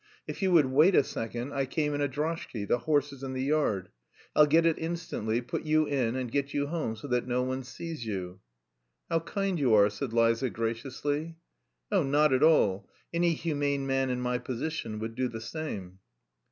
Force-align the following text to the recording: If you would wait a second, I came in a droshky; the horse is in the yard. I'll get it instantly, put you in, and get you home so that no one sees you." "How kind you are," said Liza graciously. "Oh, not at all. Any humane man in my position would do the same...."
If 0.25 0.41
you 0.41 0.51
would 0.53 0.65
wait 0.65 0.95
a 0.95 1.03
second, 1.03 1.53
I 1.53 1.67
came 1.67 1.93
in 1.93 2.01
a 2.01 2.07
droshky; 2.07 2.67
the 2.67 2.79
horse 2.79 3.13
is 3.13 3.21
in 3.21 3.33
the 3.33 3.43
yard. 3.43 3.89
I'll 4.35 4.47
get 4.47 4.65
it 4.65 4.79
instantly, 4.79 5.41
put 5.41 5.61
you 5.61 5.85
in, 5.85 6.15
and 6.15 6.31
get 6.31 6.55
you 6.55 6.65
home 6.65 6.95
so 6.95 7.07
that 7.09 7.27
no 7.27 7.43
one 7.43 7.61
sees 7.61 8.03
you." 8.03 8.39
"How 9.11 9.19
kind 9.19 9.59
you 9.59 9.75
are," 9.75 9.91
said 9.91 10.11
Liza 10.11 10.49
graciously. 10.49 11.37
"Oh, 11.91 12.01
not 12.01 12.33
at 12.33 12.41
all. 12.41 12.89
Any 13.13 13.33
humane 13.35 13.85
man 13.85 14.09
in 14.09 14.21
my 14.21 14.39
position 14.39 14.97
would 14.97 15.13
do 15.13 15.27
the 15.27 15.39
same...." 15.39 15.99